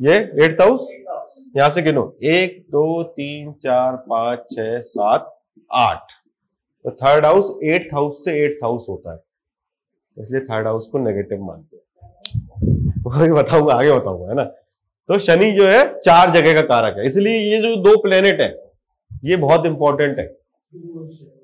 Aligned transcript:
ये 0.00 0.14
eighth 0.44 0.60
house 0.60 0.88
यहाँ 1.56 1.68
से 1.70 1.82
गिनो। 1.82 2.02
एक 2.24 2.58
दो 2.70 3.02
तीन 3.04 3.52
चार 3.62 3.96
पाँच 4.08 4.46
छ 4.52 4.80
सात 4.84 5.28
आठ। 5.70 6.12
तो 6.84 6.90
थर्ड 6.92 7.26
हाउस 7.26 7.52
एट्थ 7.64 7.94
हाउस 7.94 8.24
से 8.24 8.32
एट्थ 8.42 8.64
हाउस 8.64 8.86
होता 8.88 9.12
है। 9.12 9.18
इसलिए 10.16 10.40
थर्ड 10.42 10.66
हाउस 10.66 10.88
को 10.92 10.98
नेगेटिव 10.98 11.42
मानते 11.44 11.76
हैं। 11.76 13.32
बताऊँगा 13.34 13.74
आगे 13.74 13.92
बताऊँगा 13.92 14.28
है 14.28 14.34
ना? 14.34 14.44
तो 14.44 15.18
शनि 15.18 15.50
जो 15.52 15.66
है 15.66 15.84
चार 16.00 16.30
जगह 16.30 16.54
का 16.54 16.62
कारक 16.62 16.98
है। 16.98 17.06
इसलिए 17.06 17.38
ये 17.50 17.60
जो 17.62 17.74
दो 17.82 17.96
प्लेनेट 18.02 18.40
है 18.40 18.48
ये 19.24 19.36
बहुत 19.38 19.66
इंपॉर्टेंट 19.66 20.18
है। 20.18 20.26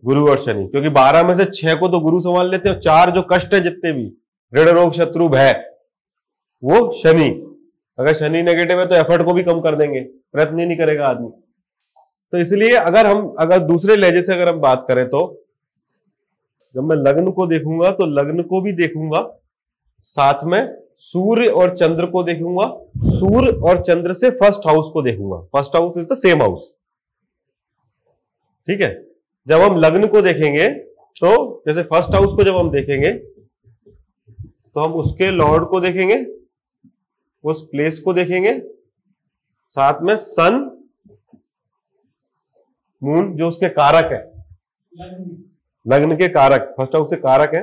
गुरु 0.05 0.29
और 0.31 0.39
शनि। 0.39 0.67
क्योंकि 0.67 0.89
बारह 0.91 1.23
में 1.23 1.35
से 1.35 1.45
छह 1.47 1.75
को 1.75 1.89
तो 1.89 2.01
गुरु 2.01 2.21
संभाल 2.21 2.51
लेते 2.51 2.69
हैं 2.69 2.79
चार 2.81 3.11
जो 3.11 3.23
कष्ट 3.33 3.55
है 3.55 3.61
जितने 3.61 3.93
भी 3.93 4.07
ऋण 4.53 4.69
रोग 4.71 4.93
शत्रु 4.95 5.29
भय 5.29 5.53
वो 6.63 6.91
शनि। 6.93 7.29
अगर 7.99 8.15
शनि 8.15 8.43
नेगेटिव 8.43 8.81
है 8.81 8.87
तो 8.87 8.95
एफर्ट 8.95 9.23
को 9.25 9.33
भी 9.33 9.43
कम 9.45 9.61
कर 9.61 9.75
देंगे, 9.77 10.01
प्रयत्न 10.01 10.55
नहीं 10.57 10.77
करेगा 10.79 11.07
आदमी। 11.07 11.29
तो 12.33 12.39
इसलिए 12.39 12.75
अगर 12.77 13.07
हम, 13.07 13.35
अगर 13.41 13.59
दूसरे 13.61 13.97
लहजे 13.97 14.23
से 14.23 14.33
अगर 14.35 14.49
हम 14.49 14.61
बात 14.61 14.85
करें 14.89 15.07
तो 15.09 15.21
जब 16.75 16.85
मैं 16.85 16.97
लग्न 16.99 17.31
को 17.33 17.47
देखूँगा 17.47 17.91
तो 17.93 18.07
लग्न 18.09 18.43
को 18.45 18.61
भी 18.63 18.73
देखूँगा, 18.75 19.21
साथ 20.09 20.45
में 20.45 20.75
सूर्य 21.03 21.49
और 21.49 21.75
चंद्र 21.77 22.07
को 22.07 22.23
देखूँगा, 22.25 22.67
सूर्य 23.11 23.53
और 23.61 23.83
चंद्र 23.83 24.15
से 24.15 24.31
फ़र्स्ट 24.33 24.67
हाउस 24.67 24.91
को 24.93 25.03
देखूँगा। 25.03 25.37
First 25.53 25.77
house 25.77 25.99
is 25.99 26.07
the 26.07 26.17
same 26.19 26.43
house 26.43 26.73
ठीक 28.69 28.81
है? 28.81 28.91
जब 29.47 29.61
हम 29.61 29.77
लग्न 29.77 30.07
को 30.07 30.23
देखेंगे 30.23 30.69
तो 31.17 31.63
जैसे 31.67 31.83
फ़र्स्ट 31.85 32.15
हाउस 32.15 32.33
को 32.37 32.45
जब 32.45 32.57
हम 32.57 32.71
देखेंगे 32.71 33.13
तो 33.13 34.81
हम 34.81 34.93
उसके 34.95 35.31
लॉर्ड 35.31 35.65
को 35.69 35.81
देखेंगे 35.81 36.17
उस 37.45 37.63
प्लेस 37.71 37.99
को 38.01 38.13
देखेंगे। 38.15 38.59
साथ 39.77 40.03
में 40.03 40.17
सन 40.19 40.55
मून 43.03 43.35
जो 43.37 43.49
उसके 43.49 43.69
कारक 43.71 44.13
है। 44.13 44.21
लग्न 45.87 46.17
के 46.17 46.29
कारक 46.31 46.75
फ़र्स्ट 46.77 46.95
हाउस 46.95 47.11
से 47.11 47.17
कारक 47.19 47.55
है। 47.55 47.63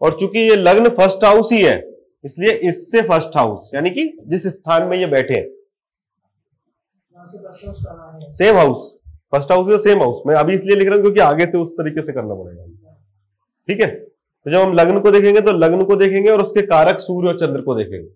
और 0.00 0.16
चूँकि 0.20 0.38
ये 0.40 0.56
लग्न 0.56 0.88
फ़र्स्ट 0.90 1.24
हाउस 1.24 1.52
ही 1.52 1.60
है, 1.62 1.76
इसलिए 2.24 2.52
इससे 2.68 3.02
फ़र्स्ट 3.02 3.36
हाउस 3.36 3.70
यानी 3.74 3.90
कि 3.90 4.06
जिस 4.26 4.46
स्थान 4.48 4.86
में 4.88 4.96
ये 4.96 5.06
बैठे 5.08 5.34
हैं। 5.34 5.46
Same 8.32 8.56
house 8.56 8.92
first 9.32 9.52
house 9.52 9.68
is 9.68 9.80
same 9.82 10.00
house 10.00 10.22
मैं 10.26 10.34
अभी 10.34 10.54
इसलिए 10.54 10.76
लिख 10.76 10.88
रहा 10.88 10.94
हूँ 10.94 11.02
क्योंकि 11.02 11.20
आगे 11.20 11.46
से 11.46 11.58
उस 11.58 11.72
तरीके 11.72 12.02
से 12.02 12.12
करना 12.12 12.34
पड़ेगा। 12.34 12.64
ठीक 13.68 13.80
है? 13.80 13.86
तो 13.86 14.50
जब 14.50 14.58
हम 14.58 14.72
लग्न 14.74 15.00
को 15.00 15.10
देखेंगे 15.10 15.40
तो 15.40 15.52
लग्न 15.54 15.84
को 15.84 15.96
देखेंगे 15.96 16.30
और 16.30 16.42
उसके 16.42 16.62
कारक 16.64 16.98
सूर्य 17.00 17.28
और 17.28 17.38
चंद्र 17.38 17.60
को 17.62 17.74
देखेंगे। 17.74 18.08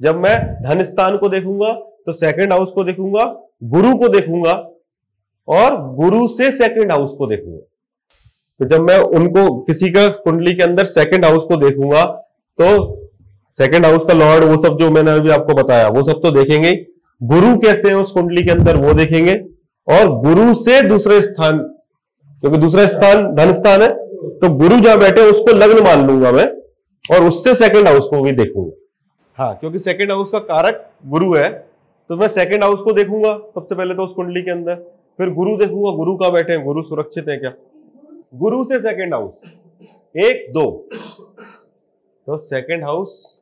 जब 0.00 0.16
मैं 0.16 0.38
धन 0.62 0.82
स्थान 0.84 1.16
को 1.16 1.28
देखूँगा 1.28 1.72
तो 2.06 2.12
सेकंड 2.14 2.52
हाउस 2.52 2.70
को 2.70 2.84
देखूँगा, 2.84 3.24
गुरु 3.64 3.96
को 3.98 4.08
देखूँगा 4.08 4.52
और 5.48 5.76
गुरु 5.94 6.26
से 6.28 6.50
सेकंड 6.52 6.92
हाउस 6.92 7.14
को 7.18 7.26
देखूँगा। 7.26 7.60
तो 8.60 8.64
जब 8.66 8.82
मैं 8.82 8.98
उनको 8.98 9.48
किसी 9.62 9.90
का 9.90 10.08
कुंडली 10.08 10.54
के 10.54 10.62
अंदर 10.62 10.84
सेकंड 10.86 11.24
हाउस 11.24 11.44
को 11.44 11.56
देखूँगा 11.58 12.04
तो 12.58 12.68
सेकंड 13.54 13.86
हाउस 13.86 14.04
का 14.04 14.14
लॉर्ड 14.14 14.44
वो 14.44 14.56
सब 14.62 14.76
जो 14.78 14.90
मैंने 14.90 15.10
अभी 15.12 15.30
आपको 15.30 15.54
बताया, 15.54 15.88
वो 15.88 16.02
सब 16.02 16.20
तो 16.22 16.30
देखेंगे 16.32 16.74
गुरु 17.20 17.56
कैसे 17.58 17.88
है 17.88 17.96
उस 17.96 18.10
कुंडली 18.12 18.42
के 18.44 18.50
अंदर, 18.50 18.76
वो 18.76 18.92
देखेंगे। 18.94 19.34
और 19.88 20.08
गुरु 20.22 20.54
से 20.56 20.80
दूसरे 20.88 21.20
स्थान, 21.22 21.58
क्योंकि 22.42 22.58
दूसरा 22.58 22.86
स्थान 22.86 23.34
धन 23.36 23.52
स्थान 23.52 23.82
है 23.82 23.88
तो 24.38 24.48
गुरु 24.56 24.78
जहाँ 24.78 24.98
बैठे 24.98 25.22
उसको 25.30 25.54
लग्न 25.54 25.84
मान 25.84 26.06
लूँगा 26.06 26.32
मैं, 26.32 26.46
और 27.04 27.24
उससे 27.24 27.54
सेकंड 27.56 27.88
हाउस 27.88 28.06
को 28.06 28.20
भी 28.22 28.32
देखूँगा। 28.34 28.70
हाँ 29.38 29.54
क्योंकि 29.56 29.78
सेकंड 29.78 30.10
हाउस 30.10 30.30
का 30.30 30.38
कारक 30.40 30.90
गुरु 31.06 31.34
है 31.34 31.48
तो 32.10 32.16
मैं 32.16 32.28
सेकंड 32.28 32.62
हाउस 32.64 32.80
को 32.80 32.92
देखूँगा, 32.92 33.36
सबसे 33.54 33.74
पहले 33.74 33.94
तो 33.94 34.02
उस 34.02 34.12
कुंडली 34.14 34.42
के 34.42 34.50
अंदर, 34.50 34.74
फिर 35.18 35.30
गुरु 35.34 35.56
देखूँगा, 35.56 35.90
गुरु 35.96 36.14
का 36.16 36.28
बैठे 36.30 36.52
हैं, 36.52 36.64
गुरु 36.64 36.82
सुरक्षित 36.82 37.28
है 37.28 37.36
क्या? 37.36 37.52
गुरु 38.34 38.62
से 38.64 38.78
सेकंड 38.80 39.14
हाउस 39.14 39.32
एक, 40.16 40.52
दो। 40.52 40.70
तो 42.26 42.36
सेकंड 42.38 42.84
हाउस 42.84 43.40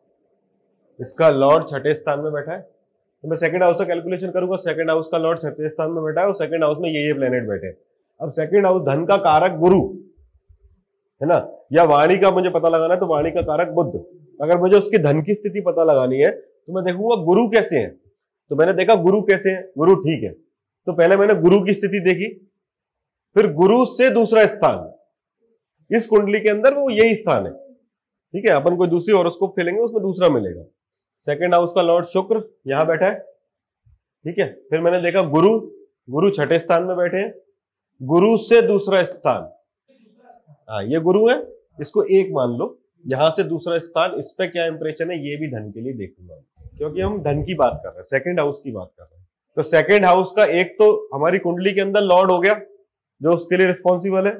इसका 1.00 1.28
लॉर्ड 1.31 1.69
छठे 1.69 1.94
स्थान 1.94 2.21
में 2.21 2.33
बैठा 2.33 2.53
है। 2.53 2.60
तो 2.60 3.28
मैं 3.28 3.37
सेकंड 3.37 3.62
हाउस 3.62 3.78
का 3.78 3.84
कैलकुलेशन 3.84 4.31
करूँगा 4.31 4.56
सेकंड 4.59 4.91
हाउस 4.91 5.09
का 5.09 5.19
लॉर्ड 5.19 5.41
छठे 5.41 5.69
स्थान 5.69 5.91
में 5.91 6.03
बैठा 6.04 6.21
है 6.21 6.27
और 6.27 6.34
सेकंड 6.34 6.65
हाउस 6.65 6.78
में 6.81 6.88
ये 6.91 7.06
ये 7.06 7.12
प्लेनेट 7.12 7.49
बैठे 7.49 7.66
हैं। 7.66 7.77
अब 8.21 8.31
सेकेंड 8.33 8.66
हाउस 8.66 8.83
धन 8.83 9.04
का 9.04 9.16
कारक 9.21 9.59
गुरु, 9.59 9.81
है 11.21 11.28
ना? 11.28 11.47
या 11.72 11.84
वाणी 11.84 12.19
का 12.19 12.31
मुझे 12.31 12.50
पता 12.50 12.69
लगाना 12.69 12.94
है 12.94 13.00
तो 13.00 13.06
वाणी 13.06 13.31
का 13.31 13.43
कारक 13.44 13.72
बुद्ध। 13.72 14.04
अगर 14.41 14.59
मुझे 14.61 14.77
उसकी 14.77 14.99
धन 15.00 15.22
की 15.22 15.34
स्थिति 15.34 15.61
पता 15.62 15.84
लगानी 15.84 16.19
है 16.19 16.31
तो 16.31 16.75
मैं 16.75 16.84
देखूँगा 16.84 17.17
गुरु 17.25 17.49
कैसे 17.50 17.78
हैं। 17.78 17.91
तो 18.50 18.56
मैंने 18.56 18.72
देखा 18.75 18.95
गुरु 18.97 19.21
कैसे 19.22 19.50
हैं? 19.50 19.62
गुरु 19.78 19.95
ठीक 19.97 20.22
है। 20.25 20.31
तो 20.31 20.93
पहले 20.93 21.17
मैंने 21.17 21.34
गुरु 21.37 21.61
की 21.65 21.75
स्थिति 21.75 22.00
देखी, 22.03 22.28
फिर 23.37 23.53
गुरु 23.55 23.84
से 23.87 24.09
दूसरा 24.11 24.45
स्थान। 24.47 24.91
इस 25.91 26.06
कुंडली 26.06 26.41
के 26.41 26.49
अंदर 26.49 26.75
वो 26.75 26.89
यही 26.93 27.15
स्थान 27.17 27.47
है। 27.47 27.53
ठीक 27.53 28.45
है, 28.45 28.50
अपन 28.53 28.77
कोई 28.77 28.89
दूसरी 28.89 29.15
हॉरोस्कोप 29.15 29.55
खेलेंगे, 29.56 29.81
उसमें 29.81 30.03
दूसरा 30.03 30.28
मिलेगा। 30.28 30.62
सेकंड 31.27 31.55
हाउस 31.55 31.72
का 31.75 31.83
लॉर्ड 31.83 32.06
शुक्र 32.06 32.43
यहाँ 32.66 32.87
बैठा 32.87 33.06
है। 33.06 33.19
ठीक 34.25 34.39
है, 34.39 34.47
फिर 34.71 34.81
मैंने 34.81 35.01
देखा 35.01 35.22
गुरु 35.31 35.59
गुरु 36.09 36.31
छठे 36.31 36.59
स्थान 36.59 36.84
में 36.84 36.97
बैठे 36.97 37.16
हैं। 37.16 37.33
गुरु 38.01 38.37
से 38.39 38.61
दूसरा 38.62 39.03
स्थान। 39.05 39.51
हाँ 40.69 40.83
ये 40.84 41.01
गुरु 41.01 41.28
है, 41.28 41.37
इसको 41.81 42.03
एक 42.12 42.33
मान 42.33 42.56
लो। 42.59 42.66
यहाँ 43.04 43.31
से 43.31 43.42
दूसरा 43.44 43.78
स्थान, 43.78 44.15
इस 44.19 44.31
पे 44.38 44.47
क्या 44.47 44.65
इंप्रेशन 44.66 45.10
है, 45.10 45.19
ये 45.20 45.37
भी 45.37 45.48
धन 45.48 45.70
के 45.70 45.81
लिए 45.81 45.92
देखूँगा। 45.94 46.34
क्योंकि 46.78 47.00
हम 47.00 47.20
धन 47.22 47.42
की 47.42 47.54
बात 47.54 47.81
कर 47.82 47.88
रहे 47.88 47.97
हैं 47.97 48.04
सेकंड 48.04 48.41
हाउस 48.41 48.60
की 48.65 48.70
बात 48.72 48.91
कर 48.91 49.03
रहे 49.03 49.19
हैं। 49.19 49.26
तो 49.56 49.62
सेकंड 49.65 50.04
हाउस 50.04 50.32
का 50.37 50.44
एक 50.60 50.72
तो 50.78 50.91
हमारी 51.15 51.38
कुंडली 51.38 51.72
के 51.75 51.81
अंदर 51.81 52.03
लॉर्ड 52.03 52.31
हो 52.31 52.38
गया, 52.41 52.54
जो 53.20 53.32
उसके 53.32 53.56
लिए 53.56 53.66
रिस्पॉन्सिबल 53.66 54.26
है। 54.26 54.32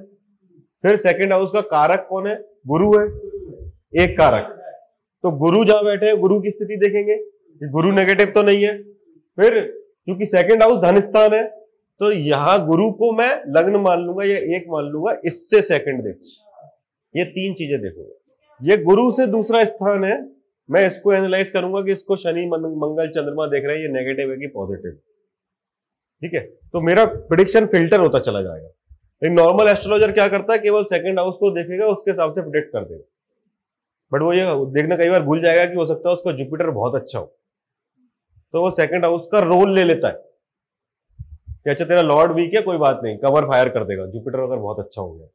फिर 0.84 0.97
सेकंड 0.98 1.32
हाउस 1.32 1.50
का 1.52 1.60
कारक 1.62 2.06
कौन 2.08 2.26
है? 2.26 2.34
गुरु 2.66 2.98
है। 2.98 3.04
एक 3.97 4.16
कारक। 4.19 4.50
तो 5.25 5.31
गुरु 5.32 5.64
जहाँ 5.64 5.84
बैठे 5.84 6.06
हैं, 6.06 6.19
गुरु 6.20 6.41
की 6.41 6.50
स्थिति 6.50 6.76
देखेंगे 6.78 7.16
गुरु 7.60 7.91
नेगेटिव 7.92 8.31
तो 8.31 8.42
नहीं 8.42 8.64
है। 8.64 8.76
फिर 9.38 9.60
क्योंकि 10.06 10.26
सेकंड 10.26 10.62
हाउस 10.62 10.81
धन 10.81 11.00
स्थान 11.00 11.34
है 11.34 11.44
तो 12.00 12.10
यहाँ 12.12 12.66
गुरु 12.66 12.91
को 12.92 13.12
मैं 13.12 13.31
लग्न 13.48 13.76
मान 13.78 14.00
लूँगा 14.00 14.25
या 14.25 14.36
एक 14.56 14.64
मान 14.69 14.84
लूँगा, 14.84 15.16
इससे 15.25 15.60
सेकंड 15.62 16.02
देखूँगा। 16.02 16.70
ये 17.14 17.25
तीन 17.26 17.54
चीज़ें 17.54 17.81
देखूँगा। 17.81 18.14
ये 18.62 18.76
गुरु 18.76 19.12
से 19.12 19.26
दूसरा 19.26 19.65
स्थान 19.65 20.04
है। 20.04 20.31
मैं 20.70 20.87
इसको 20.87 21.12
एनालाइज 21.12 21.50
करूँगा 21.50 21.82
कि 21.82 21.92
इसको 21.92 22.16
शनि 22.16 22.47
मंगल, 22.47 23.09
चंद्रमा 23.09 23.47
देख 23.47 23.66
रहे 23.66 23.76
हैं, 23.76 23.82
ये 23.82 23.92
नेगेटिव 23.92 24.31
है 24.31 24.37
कि 24.37 24.47
पॉजिटिव 24.47 24.98
ठीक 26.22 26.34
है? 26.34 26.41
तो 26.41 26.81
मेरा 26.81 27.04
प्रिडिक्शन 27.04 27.66
फ़िल्टर 27.66 28.00
होता 28.00 28.19
चला 28.19 28.43
जाएगा। 28.43 28.69
एक 29.26 29.32
नॉर्मल 29.32 29.69
एस्ट्रोलॉजर 29.69 30.12
क्या 30.12 30.28
करता 30.28 30.53
है? 30.53 30.59
केवल 30.59 30.84
सेकंड 30.84 31.19
हाउस 31.19 31.34
को 31.41 31.50
देखेगा, 31.50 31.87
उसके 31.87 32.10
हिसाब 32.10 32.32
से 32.32 32.41
प्रिडिक्ट 32.41 32.72
कर 32.72 32.84
देगा। 32.84 33.04
बट 34.12 34.22
वो 34.22 34.32
ये 34.32 34.47
देखना 34.47 34.97
कई 34.97 35.10
बार 35.10 35.22
भूल 35.22 35.43
जाएगा 35.43 35.66
कि 35.66 35.75
हो 35.75 35.87
सकता 35.87 36.09
है 36.09 36.12
उसका 36.12 36.32
जुपिटर 36.32 36.70
बहुत 36.70 36.94
अच्छा 36.94 37.19
हो। 37.19 37.37
तो 38.53 38.60
वो 38.60 38.70
सेकंड 38.70 39.04
हाउस 39.04 39.28
का 39.32 39.38
रोल 39.38 39.75
ले 39.75 39.84
लेता 39.84 40.09
है। 40.09 40.34
कि 41.50 41.70
अच्छा 41.70 41.84
तेरा 41.84 42.03
लॉर्ड 42.03 42.32
वीक 42.32 42.54
है, 42.54 42.62
कोई 42.62 42.76
बात 42.76 43.00
नहीं 43.04 43.19
कवर 43.19 43.44
फायर 43.44 43.69
कर 43.69 43.84
देगा। 43.84 44.06
जुपिटर 44.06 44.41
अगर 44.41 44.56
बहुत 44.56 44.78
अच्छा 44.78 45.03
हो 45.03 45.12
गया 45.12 45.26